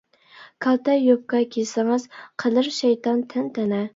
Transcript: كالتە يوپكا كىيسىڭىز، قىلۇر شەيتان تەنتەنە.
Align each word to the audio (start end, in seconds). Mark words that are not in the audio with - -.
كالتە 0.65 0.95
يوپكا 0.99 1.41
كىيسىڭىز، 1.57 2.07
قىلۇر 2.45 2.73
شەيتان 2.81 3.25
تەنتەنە. 3.35 3.83